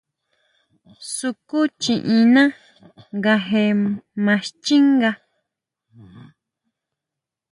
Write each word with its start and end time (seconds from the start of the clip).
Sukúchiʼína 1.15 2.43
nga 3.17 3.33
je 3.47 3.61
maa 4.23 4.39
xchínga. 4.45 5.11